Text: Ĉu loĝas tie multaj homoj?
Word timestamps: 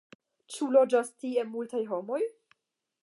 Ĉu 0.53 0.69
loĝas 0.75 1.11
tie 1.25 1.45
multaj 1.53 1.83
homoj? 1.93 2.21